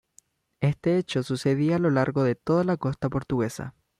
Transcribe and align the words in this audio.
Este 0.61 0.97
hecho 0.97 1.21
sucedía 1.21 1.75
a 1.75 1.77
lo 1.77 1.91
largo 1.91 2.23
de 2.23 2.33
toda 2.33 2.63
la 2.63 2.75
costa 2.77 3.07
portuguesa. 3.07 3.75